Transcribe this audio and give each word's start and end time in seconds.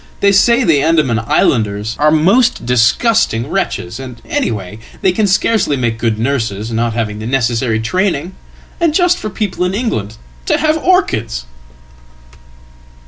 They 0.19 0.31
say 0.31 0.63
the 0.63 0.81
Andaman 0.81 1.19
islanders 1.19 1.95
are 1.99 2.09
most 2.09 2.65
disgustingwretches 2.65 3.99
and, 3.99 4.19
anyhow, 4.27 4.77
they 5.03 5.11
can 5.11 5.27
scarcely 5.27 5.77
make 5.77 5.99
good 5.99 6.17
nurses, 6.17 6.71
not 6.71 6.93
having 6.95 7.19
thenecessary 7.19 7.79
training. 7.83 8.33
And 8.79 8.95
just 8.95 9.19
for 9.19 9.29
people 9.29 9.63
in 9.63 9.75
England 9.75 10.17
to 10.47 10.57
have 10.57 10.75
orchids!"" 10.79 11.45